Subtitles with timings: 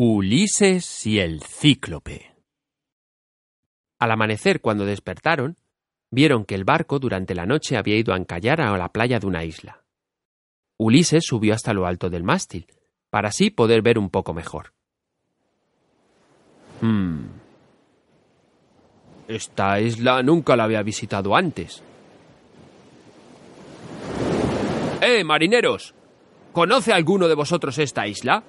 [0.00, 2.32] Ulises y el cíclope.
[3.98, 5.56] Al amanecer, cuando despertaron,
[6.08, 9.26] vieron que el barco durante la noche había ido a encallar a la playa de
[9.26, 9.82] una isla.
[10.76, 12.68] Ulises subió hasta lo alto del mástil,
[13.10, 14.72] para así poder ver un poco mejor.
[16.80, 17.24] Hmm.
[19.26, 21.82] Esta isla nunca la había visitado antes.
[25.00, 25.92] ¡Eh, marineros!
[26.52, 28.44] ¿Conoce alguno de vosotros esta isla?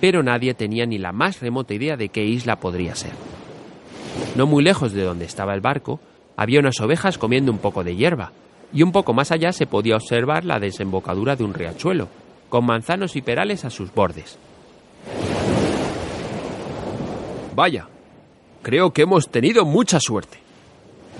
[0.00, 3.12] Pero nadie tenía ni la más remota idea de qué isla podría ser.
[4.36, 6.00] No muy lejos de donde estaba el barco,
[6.36, 8.32] había unas ovejas comiendo un poco de hierba,
[8.72, 12.08] y un poco más allá se podía observar la desembocadura de un riachuelo,
[12.48, 14.38] con manzanos y perales a sus bordes.
[17.54, 17.88] Vaya,
[18.62, 20.38] creo que hemos tenido mucha suerte.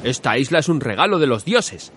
[0.04, 1.92] Esta isla es un regalo de los dioses.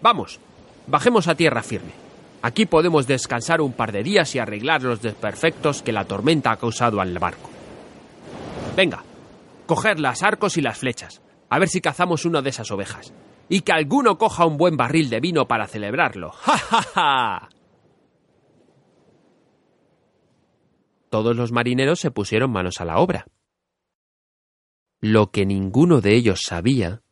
[0.00, 0.40] Vamos,
[0.86, 2.05] bajemos a tierra firme.
[2.46, 6.56] Aquí podemos descansar un par de días y arreglar los desperfectos que la tormenta ha
[6.56, 7.50] causado al barco.
[8.76, 9.02] Venga,
[9.66, 13.12] coger las arcos y las flechas, a ver si cazamos una de esas ovejas.
[13.48, 16.30] Y que alguno coja un buen barril de vino para celebrarlo.
[16.30, 17.48] ¡Ja, ja, ja!
[21.10, 23.26] Todos los marineros se pusieron manos a la obra.
[25.00, 27.02] Lo que ninguno de ellos sabía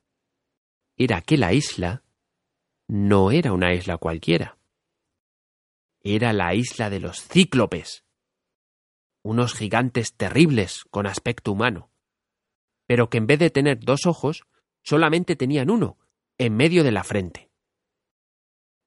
[0.96, 2.04] era que la isla
[2.86, 4.58] no era una isla cualquiera
[6.04, 8.04] era la isla de los cíclopes,
[9.22, 11.90] unos gigantes terribles con aspecto humano,
[12.86, 14.44] pero que en vez de tener dos ojos,
[14.82, 15.96] solamente tenían uno,
[16.36, 17.50] en medio de la frente.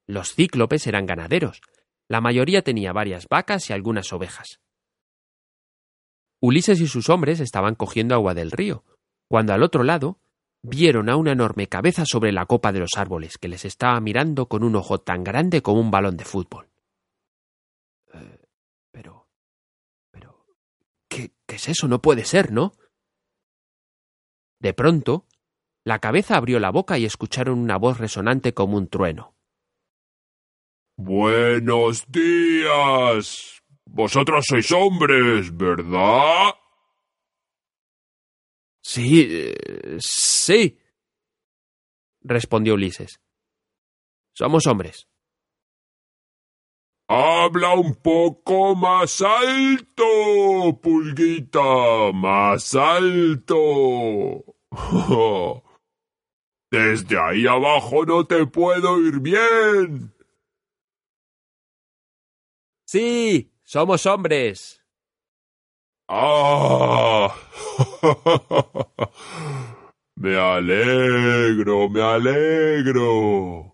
[0.05, 1.61] Los cíclopes eran ganaderos,
[2.07, 4.61] la mayoría tenía varias vacas y algunas ovejas.
[6.39, 8.85] Ulises y sus hombres estaban cogiendo agua del río,
[9.27, 10.19] cuando al otro lado
[10.61, 14.47] vieron a una enorme cabeza sobre la copa de los árboles que les estaba mirando
[14.47, 16.66] con un ojo tan grande como un balón de fútbol.
[21.57, 21.87] ¿Qué es eso?
[21.87, 22.73] No puede ser, ¿no?
[24.59, 25.25] De pronto,
[25.83, 29.35] la cabeza abrió la boca y escucharon una voz resonante como un trueno.
[30.97, 33.63] Buenos días.
[33.85, 36.53] Vosotros sois hombres, ¿verdad?
[38.79, 40.77] Sí, eh, sí,
[42.21, 43.19] respondió Ulises.
[44.31, 45.07] Somos hombres.
[47.09, 50.03] Habla un poco más alto,
[50.81, 54.43] pulguita, más alto.
[56.69, 60.13] Desde ahí abajo no te puedo oír bien.
[62.85, 64.83] Sí, somos hombres.
[66.09, 67.33] Ah.
[70.15, 73.71] me alegro, me alegro.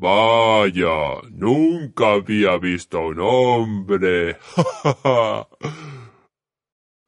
[0.00, 4.38] Vaya, nunca había visto a un hombre.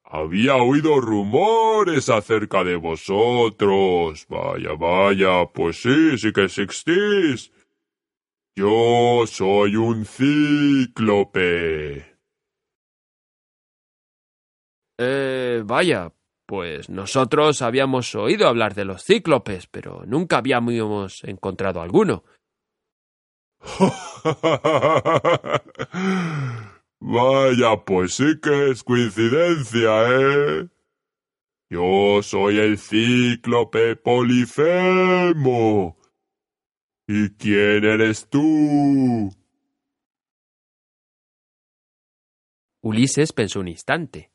[0.02, 4.26] había oído rumores acerca de vosotros.
[4.28, 7.52] Vaya, vaya, pues sí, sí que existís.
[8.56, 12.18] Yo soy un cíclope.
[14.98, 16.12] Eh, vaya,
[16.44, 22.24] pues nosotros habíamos oído hablar de los cíclopes, pero nunca habíamos encontrado alguno.
[27.00, 30.68] Vaya, pues sí que es coincidencia, ¿eh?
[31.70, 35.96] Yo soy el cíclope Polifemo.
[37.06, 39.30] ¿Y quién eres tú?
[42.82, 44.30] Ulises pensó un instante.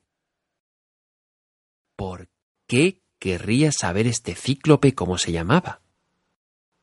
[1.96, 2.30] ¿Por
[2.68, 5.82] qué querría saber este cíclope cómo se llamaba?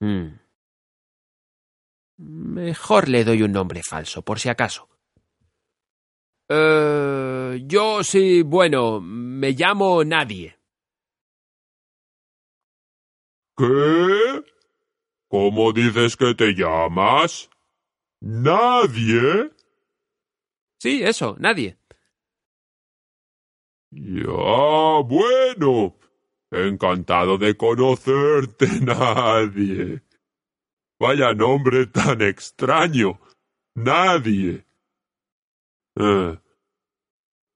[0.01, 0.42] Hmm.
[2.19, 4.89] Mejor le doy un nombre falso, por si acaso.
[6.49, 10.59] Eh, yo sí, bueno, me llamo Nadie.
[13.57, 14.43] ¿Qué?
[15.29, 17.49] ¿Cómo dices que te llamas?
[18.21, 19.51] ¿Nadie?
[20.79, 21.79] Sí, eso, nadie.
[23.91, 25.97] Ya, bueno.
[26.51, 30.03] Encantado de conocerte, nadie.
[31.03, 33.19] Vaya nombre tan extraño.
[33.75, 34.65] nadie.
[35.99, 36.39] Eh,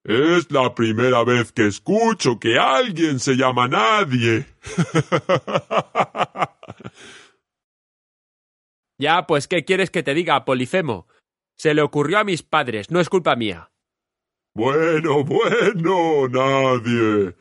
[0.02, 4.46] es la primera vez que escucho que alguien se llama nadie.
[8.98, 11.06] ya, pues, ¿qué quieres que te diga, Polifemo?
[11.56, 13.70] Se le ocurrió a mis padres, no es culpa mía.
[14.56, 17.36] Bueno, bueno, nadie.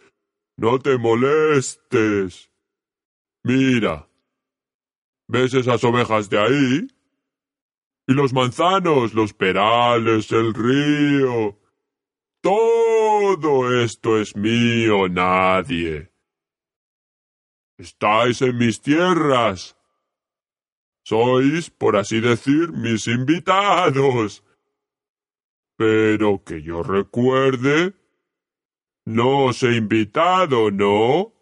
[0.55, 2.51] No te molestes.
[3.43, 4.07] Mira.
[5.27, 6.87] ¿Ves esas ovejas de ahí?
[8.07, 11.59] Y los manzanos, los perales, el río.
[12.41, 16.11] Todo esto es mío, nadie.
[17.77, 19.75] Estáis en mis tierras.
[21.03, 24.43] Sois, por así decir, mis invitados.
[25.75, 27.95] Pero que yo recuerde,
[29.05, 31.33] no os he invitado, ¿no?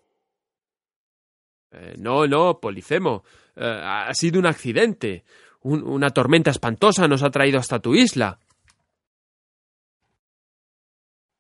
[1.71, 3.24] Eh, no, no, Polifemo.
[3.55, 5.23] Eh, ha sido un accidente.
[5.61, 8.39] una tormenta espantosa nos ha traído hasta tu isla.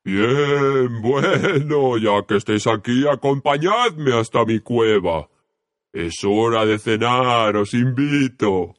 [0.05, 5.29] Bien, bueno, ya que estéis aquí, acompañadme hasta mi cueva.
[5.93, 8.75] Es hora de cenar, os invito.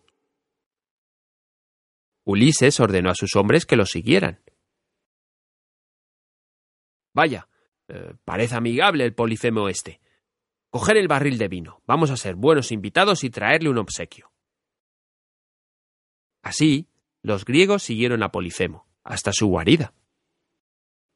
[2.25, 4.41] Ulises ordenó a sus hombres que lo siguieran.
[7.15, 7.49] Vaya,
[7.89, 10.01] eh, parece amigable el polifemo este.
[10.75, 11.81] Coger el barril de vino.
[11.87, 14.33] Vamos a ser buenos invitados y traerle un obsequio.
[16.43, 16.89] Así,
[17.23, 19.95] los griegos siguieron a Polifemo, hasta su guarida.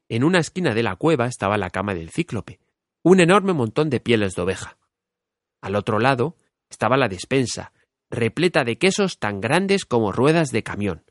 [0.07, 2.61] En una esquina de la cueva estaba la cama del cíclope,
[3.03, 4.77] un enorme montón de pieles de oveja.
[5.59, 6.37] Al otro lado
[6.69, 7.73] estaba la despensa,
[8.09, 11.03] repleta de quesos tan grandes como ruedas de camión.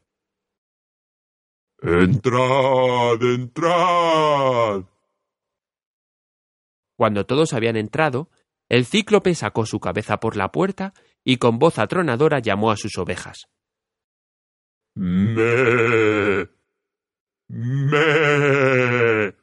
[1.83, 4.85] Entrad, entrad.
[6.97, 8.31] Cuando todos habían entrado,
[8.69, 10.93] el cíclope sacó su cabeza por la puerta
[11.25, 13.49] y con voz atronadora llamó a sus ovejas.
[14.95, 16.49] Me.
[17.49, 19.35] Me.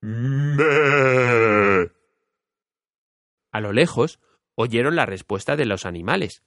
[0.00, 1.90] Me.
[3.52, 4.18] A lo lejos
[4.54, 6.42] oyeron la respuesta de los animales.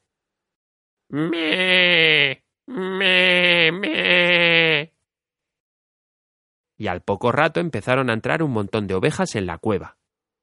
[1.10, 2.44] Me.
[2.66, 3.72] Me.
[3.72, 4.94] Me.
[6.78, 9.98] Y al poco rato empezaron a entrar un montón de ovejas en la cueva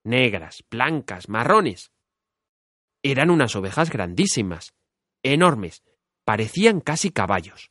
[0.04, 1.92] negras, blancas, marrones.
[3.02, 4.74] Eran unas ovejas grandísimas,
[5.22, 5.82] enormes,
[6.24, 7.70] parecían casi caballos.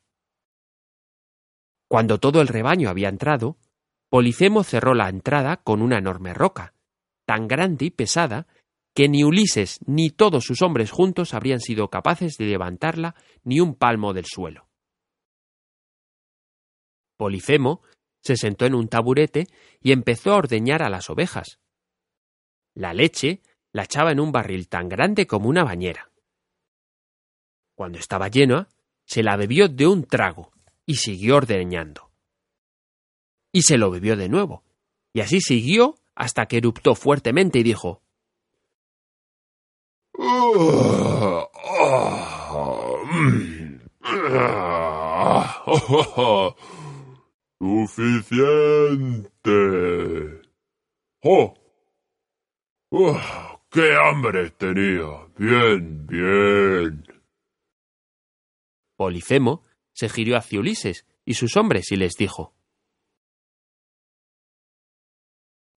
[1.87, 3.57] Cuando todo el rebaño había entrado,
[4.09, 6.73] Polifemo cerró la entrada con una enorme roca,
[7.25, 8.47] tan grande y pesada
[8.93, 13.75] que ni Ulises ni todos sus hombres juntos habrían sido capaces de levantarla ni un
[13.75, 14.67] palmo del suelo.
[17.17, 17.81] Polifemo
[18.21, 19.47] se sentó en un taburete
[19.79, 21.60] y empezó a ordeñar a las ovejas,
[22.75, 23.41] la leche
[23.73, 26.11] la echaba en un barril tan grande como una bañera.
[27.75, 28.67] Cuando estaba llena,
[29.05, 30.51] se la bebió de un trago
[30.85, 32.11] y siguió ordeñando.
[33.51, 34.63] Y se lo bebió de nuevo,
[35.13, 38.01] y así siguió hasta que eruptó fuertemente y dijo
[47.59, 48.81] Suficiente.
[51.23, 51.60] ¡Oh!
[52.93, 53.23] ¡Uf!
[53.69, 55.25] ¡Qué hambre tenía!
[55.37, 57.03] Bien, bien.
[58.97, 62.53] Polifemo se giró hacia Ulises y sus hombres y les dijo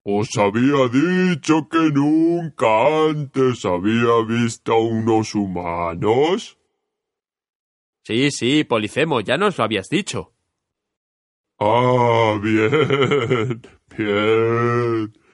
[0.03, 6.59] Os había dicho que nunca antes había visto a unos humanos.
[8.03, 10.33] Sí, sí, Polifemo, ya nos lo habías dicho.
[11.59, 13.61] Ah, bien,
[13.97, 15.24] bien.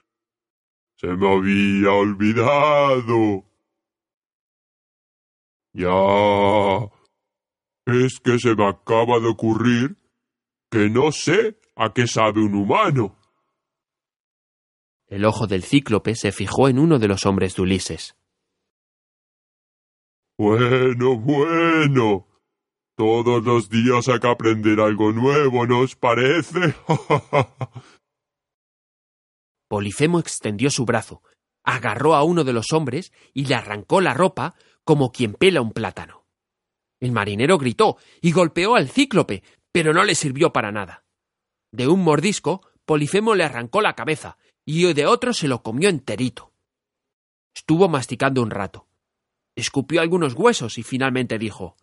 [1.02, 3.44] Se me había olvidado.
[5.72, 6.92] Ya.
[7.86, 9.96] Es que se me acaba de ocurrir
[10.70, 13.18] que no sé a qué sabe un humano.
[15.08, 18.16] El ojo del cíclope se fijó en uno de los hombres de Ulises.
[20.38, 22.28] Bueno, bueno.
[22.96, 26.76] Todos los días hay que aprender algo nuevo, ¿no os parece?
[29.72, 31.22] Polifemo extendió su brazo,
[31.64, 35.72] agarró a uno de los hombres y le arrancó la ropa como quien pela un
[35.72, 36.26] plátano.
[37.00, 41.06] El marinero gritó y golpeó al cíclope, pero no le sirvió para nada.
[41.70, 44.36] De un mordisco, Polifemo le arrancó la cabeza
[44.66, 46.52] y de otro se lo comió enterito.
[47.56, 48.88] Estuvo masticando un rato.
[49.56, 51.78] Escupió algunos huesos y finalmente dijo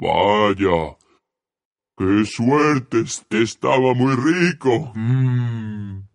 [0.00, 0.96] vaya.
[1.98, 3.00] ¡Qué suerte!
[3.00, 4.92] Este estaba muy rico.
[4.94, 6.06] Mm.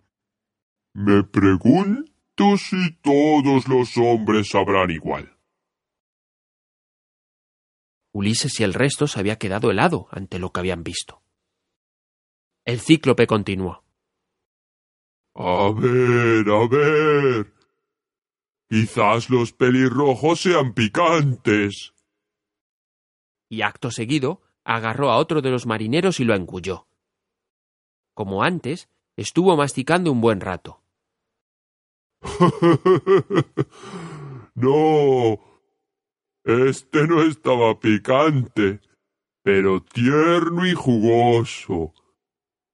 [0.94, 5.38] Me pregunto si todos los hombres sabrán igual.
[8.14, 11.22] Ulises y el resto se había quedado helado ante lo que habían visto.
[12.64, 13.84] El cíclope continuó.
[15.36, 17.54] A ver, a ver.
[18.70, 21.94] Quizás los pelirrojos sean picantes.
[23.50, 26.88] Y acto seguido agarró a otro de los marineros y lo engulló.
[28.14, 30.82] Como antes, estuvo masticando un buen rato.
[34.56, 35.40] no,
[36.44, 38.82] este no estaba picante,
[39.42, 41.94] pero tierno y jugoso.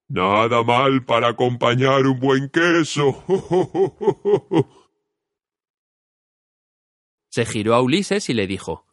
[0.08, 3.24] Nada mal para acompañar un buen queso.
[7.30, 8.89] Se giró a Ulises y le dijo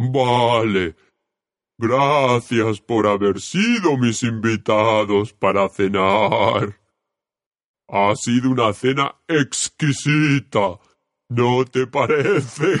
[0.00, 0.96] Vale.
[1.78, 6.80] Gracias por haber sido mis invitados para cenar.
[7.86, 10.78] Ha sido una cena exquisita.
[11.28, 12.80] ¿No te parece?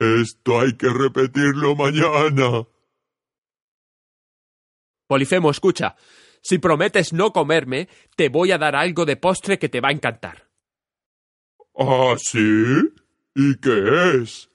[0.00, 2.66] Esto hay que repetirlo mañana.
[5.06, 5.94] Polifemo, escucha.
[6.42, 9.92] Si prometes no comerme, te voy a dar algo de postre que te va a
[9.92, 10.48] encantar.
[11.78, 12.82] ¿Ah, sí?
[13.38, 14.50] ¿Y qué es?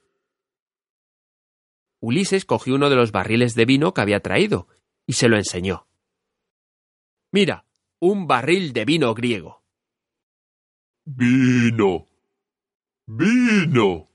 [2.00, 4.66] Ulises cogió uno de los barriles de vino que había traído
[5.06, 5.86] y se lo enseñó.
[7.30, 7.64] Mira,
[8.00, 9.62] un barril de vino griego.
[11.04, 12.08] Vino.
[13.06, 14.08] Vino.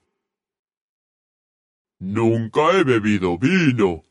[2.00, 4.04] Nunca he bebido vino.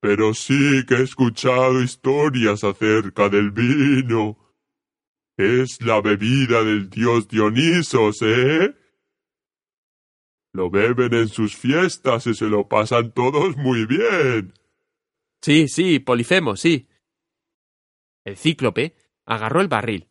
[0.00, 4.36] Pero sí que he escuchado historias acerca del vino.
[5.36, 8.74] Es la bebida del dios Dionisos, ¿eh?
[10.56, 14.54] Lo beben en sus fiestas y se lo pasan todos muy bien.
[15.42, 16.88] Sí, sí, Polifemo, sí.
[18.24, 18.96] El cíclope
[19.26, 20.08] agarró el barril,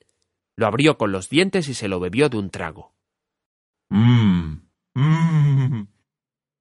[0.55, 2.93] lo abrió con los dientes y se lo bebió de un trago.
[3.89, 5.87] Mmm, mmm.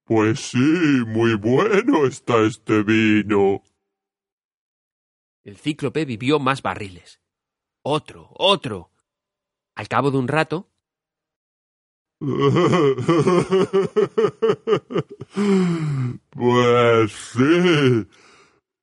[0.03, 0.57] Pues sí,
[1.05, 3.61] muy bueno está este vino.
[5.43, 7.21] El cíclope vivió más barriles.
[7.83, 8.89] Otro, otro.
[9.75, 10.71] Al cabo de un rato.
[16.31, 18.07] pues sí.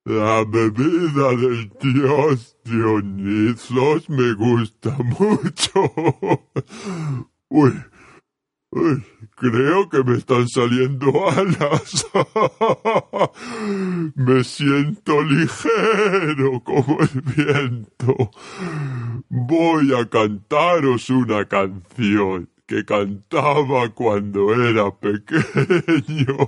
[0.04, 5.92] La bebida del dios Dionisos me gusta mucho.
[7.48, 7.72] Uy,
[8.70, 9.04] uy,
[9.36, 12.04] creo que me están saliendo alas.
[14.16, 18.32] me siento ligero como el viento.
[19.28, 26.38] Voy a cantaros una canción que cantaba cuando era pequeño.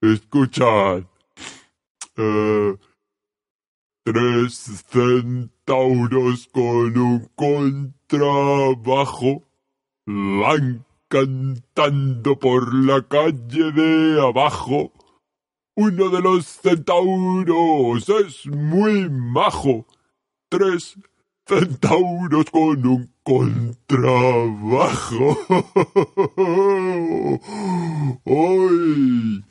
[0.00, 1.02] Escuchad.
[2.16, 2.76] Eh,
[4.04, 9.42] tres centauros con un contrabajo
[10.06, 14.92] van cantando por la calle de abajo.
[15.74, 19.84] Uno de los centauros es muy majo.
[20.48, 20.96] Tres
[21.44, 24.78] centauros con un contrabajo.
[28.26, 29.44] ¡Ay!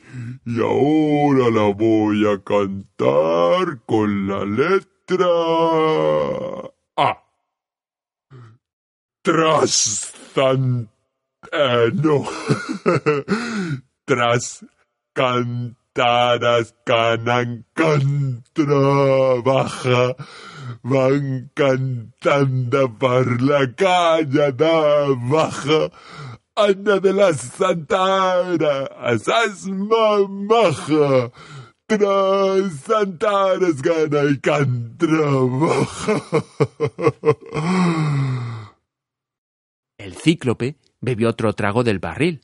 [0.44, 5.26] Y ahora la voy a cantar con la letra
[6.96, 7.22] A.
[9.22, 10.12] Tras
[11.52, 12.24] eh, no.
[14.04, 14.64] Tras
[15.94, 17.66] cantaras canan
[18.52, 20.16] trabaja
[20.82, 25.90] van cantando por la calle de baja
[26.54, 31.32] Ana de la Santara, asas mamaja,
[31.86, 34.38] tras Santaras gana y.
[39.96, 42.42] El cíclope bebió otro trago del barril,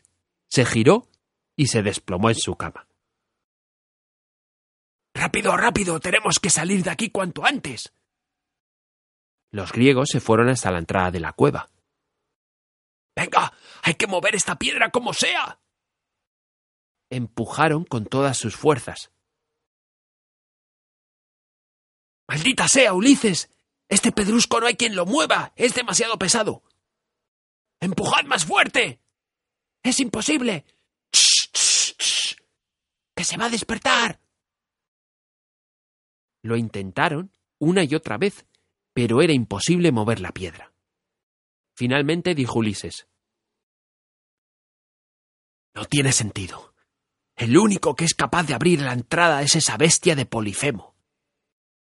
[0.49, 1.07] se giró
[1.55, 2.88] y se desplomó en su cama.
[5.19, 7.93] Rápido, rápido, tenemos que salir de aquí cuanto antes.
[9.51, 11.69] Los griegos se fueron hasta la entrada de la cueva.
[13.17, 15.59] Venga, hay que mover esta piedra como sea.
[17.11, 19.11] Empujaron con todas sus fuerzas.
[22.29, 23.51] Maldita sea, Ulises.
[23.89, 25.53] Este pedrusco no hay quien lo mueva.
[25.57, 26.63] Es demasiado pesado.
[27.81, 29.01] ¡Empujad más fuerte!
[29.83, 30.65] ¡Es imposible!
[31.13, 32.37] ¡Shh,
[33.17, 34.21] que se va a despertar!
[36.43, 38.47] Lo intentaron una y otra vez,
[38.93, 40.73] pero era imposible mover la piedra.
[41.75, 43.09] Finalmente dijo Ulises.
[45.75, 46.75] No tiene sentido.
[47.37, 50.97] El único que es capaz de abrir la entrada es esa bestia de Polifemo.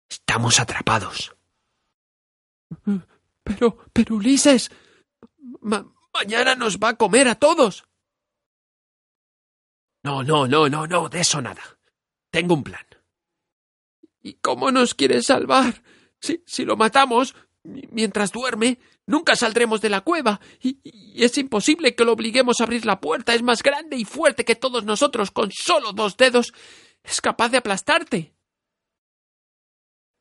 [0.09, 1.35] Estamos atrapados.
[3.43, 4.71] Pero, pero Ulises,
[6.13, 7.89] mañana nos va a comer a todos.
[10.03, 11.63] No, no, no, no, no, de eso nada.
[12.31, 12.85] Tengo un plan.
[14.23, 15.83] ¿Y cómo nos quieres salvar?
[16.21, 21.95] Si, si lo matamos, mientras duerme, nunca saldremos de la cueva, y, y, es imposible
[21.95, 23.35] que lo obliguemos a abrir la puerta.
[23.35, 26.53] Es más grande y fuerte que todos nosotros, con solo dos dedos.
[27.03, 28.35] Es capaz de aplastarte.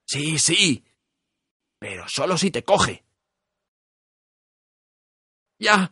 [0.08, 0.84] Sí, sí.
[1.80, 3.04] Pero solo si te coge.
[5.60, 5.92] Ya.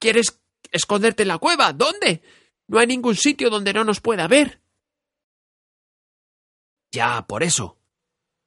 [0.00, 1.72] ¿Quieres esconderte en la cueva?
[1.72, 2.22] ¿Dónde?
[2.66, 4.60] No hay ningún sitio donde no nos pueda ver.
[6.90, 7.78] Ya, por eso.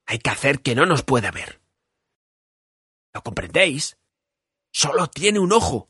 [0.05, 1.61] Hay que hacer que no nos pueda ver.
[3.13, 3.97] ¿Lo comprendéis?
[4.71, 5.89] Solo tiene un ojo.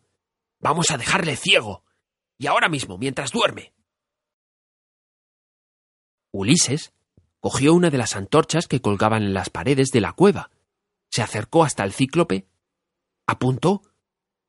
[0.60, 1.84] Vamos a dejarle ciego.
[2.38, 3.74] Y ahora mismo, mientras duerme.
[6.32, 6.94] Ulises
[7.40, 10.52] cogió una de las antorchas que colgaban en las paredes de la cueva,
[11.10, 12.48] se acercó hasta el cíclope,
[13.28, 13.82] apuntó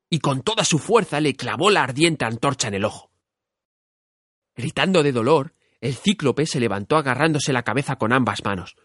[0.08, 3.10] y con toda su fuerza le clavó la ardiente antorcha en el ojo.
[4.54, 8.76] Gritando de dolor, el cíclope se levantó agarrándose la cabeza con ambas manos.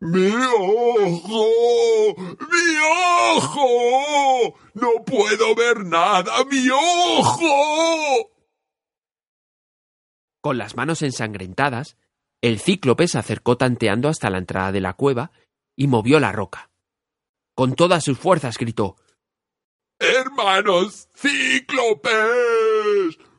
[0.00, 1.46] ¡Mi ojo!
[2.18, 2.76] ¡Mi
[3.36, 4.58] ojo!
[4.74, 6.44] ¡No puedo ver nada!
[6.50, 8.30] ¡Mi ojo!
[10.40, 11.96] Con las manos ensangrentadas,
[12.42, 15.30] el cíclope se acercó tanteando hasta la entrada de la cueva
[15.76, 16.70] y movió la roca.
[17.54, 18.96] Con todas sus fuerzas gritó
[20.00, 22.12] Hermanos cíclopes.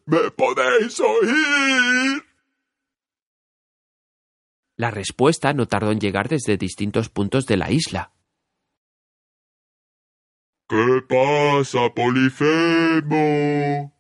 [0.06, 2.29] ¿Me podéis oír?
[4.80, 8.14] La respuesta no tardó en llegar desde distintos puntos de la isla.
[10.70, 13.94] ¿Qué pasa, Polifemo?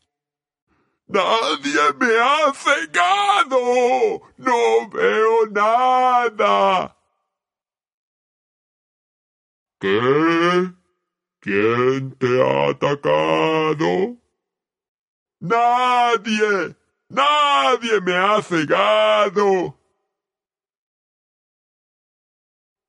[1.07, 4.21] Nadie me ha cegado.
[4.37, 6.97] No veo nada.
[9.81, 10.71] ¿Qué?
[11.41, 14.15] ¿Quién te ha atacado?
[15.41, 16.77] Nadie.
[17.09, 19.78] Nadie me ha cegado.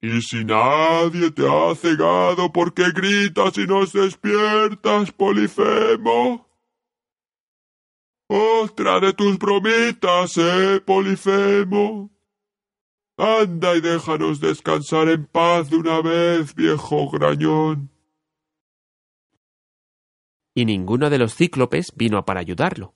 [0.02, 6.48] Y si nadie te ha cegado, ¿por qué gritas y nos despiertas, Polifemo?
[8.26, 12.10] Otra de tus bromitas, eh, Polifemo.
[13.18, 17.90] Anda y déjanos descansar en paz de una vez, viejo grañón.
[20.54, 22.94] Y ninguno de los cíclopes vino para ayudarlo.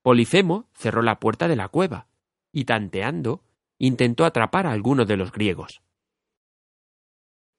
[0.00, 2.08] Polifemo cerró la puerta de la cueva
[2.52, 3.42] y, tanteando,
[3.78, 5.82] intentó atrapar a alguno de los griegos.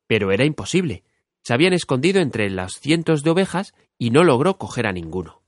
[0.07, 1.03] Pero era imposible.
[1.41, 5.41] Se habían escondido entre las cientos de ovejas y no logró coger a ninguno.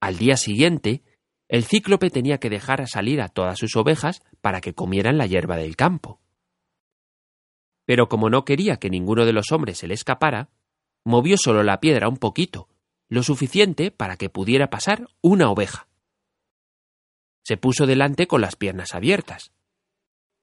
[0.00, 1.02] Al día siguiente,
[1.48, 5.56] el cíclope tenía que dejar salir a todas sus ovejas para que comieran la hierba
[5.56, 6.20] del campo.
[7.84, 10.50] Pero como no quería que ninguno de los hombres se le escapara,
[11.04, 12.68] movió solo la piedra un poquito,
[13.08, 15.87] lo suficiente para que pudiera pasar una oveja.
[17.48, 19.52] Se puso delante con las piernas abiertas.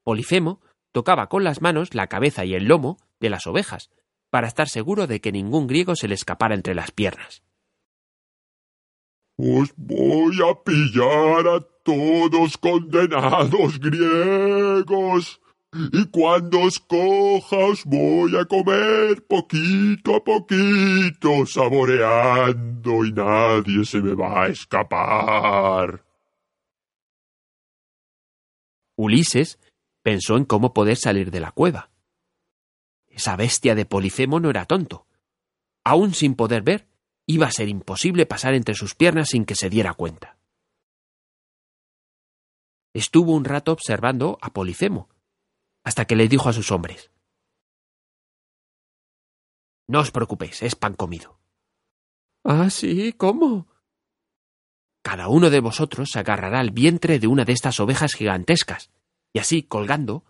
[0.02, 3.90] Polifemo tocaba con las manos la cabeza y el lomo de las ovejas,
[4.28, 7.44] para estar seguro de que ningún griego se le escapara entre las piernas.
[9.38, 15.40] Os voy a pillar a todos condenados griegos.
[15.92, 24.00] Y cuando os coja os voy a comer poquito a poquito, saboreando y nadie se
[24.00, 26.05] me va a escapar.
[28.96, 29.58] Ulises
[30.02, 31.90] pensó en cómo poder salir de la cueva.
[33.06, 35.06] Esa bestia de Polifemo no era tonto.
[35.84, 36.88] Aún sin poder ver,
[37.26, 40.38] iba a ser imposible pasar entre sus piernas sin que se diera cuenta.
[42.92, 45.08] Estuvo un rato observando a Polifemo,
[45.84, 47.10] hasta que le dijo a sus hombres
[49.88, 51.38] No os preocupéis, es pan comido.
[52.42, 53.12] ¿Ah, sí?
[53.12, 53.68] ¿Cómo?
[55.06, 58.90] Cada uno de vosotros agarrará al vientre de una de estas ovejas gigantescas,
[59.32, 60.24] y así, colgando,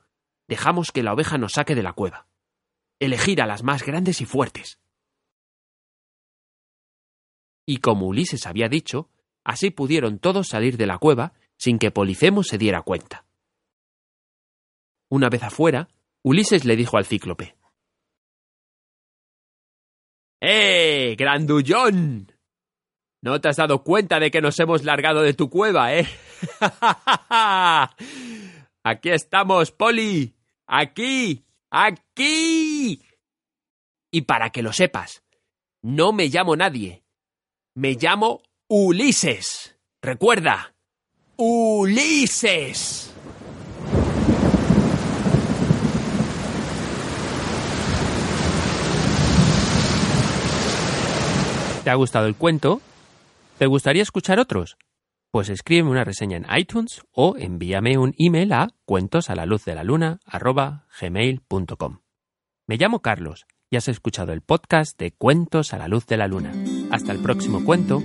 [0.49, 2.27] dejamos que la oveja nos saque de la cueva.
[3.01, 4.79] Elegir a las más grandes y fuertes.
[7.65, 9.09] Y como Ulises había dicho,
[9.45, 13.25] así pudieron todos salir de la cueva sin que Polifemo se diera cuenta.
[15.09, 15.89] Una vez afuera,
[16.23, 17.57] Ulises le dijo al cíclope.
[20.43, 22.36] ¡Eh, grandullón!
[23.27, 26.07] No te has dado cuenta de que nos hemos largado de tu cueva, ¿eh?
[28.85, 30.33] Aquí estamos, Poli.
[30.65, 31.45] Aquí.
[31.69, 33.03] Aquí.
[34.13, 35.25] Y para que lo sepas,
[35.83, 37.03] no me llamo nadie.
[37.75, 39.77] Me llamo Ulises.
[40.01, 40.77] Recuerda,
[41.35, 43.13] Ulises.
[51.83, 52.81] ¿Te ha gustado el cuento?
[53.59, 54.77] ¿Te gustaría escuchar otros?
[55.31, 59.65] Pues escríbeme una reseña en iTunes o envíame un email a cuentos a la luz
[59.65, 60.21] de la luna
[61.01, 62.01] gmail.com.
[62.67, 66.29] Me llamo Carlos y has escuchado el podcast de Cuentos a la luz de la
[66.29, 66.53] luna.
[66.91, 68.03] Hasta el próximo cuento